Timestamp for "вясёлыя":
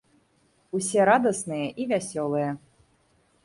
1.95-2.51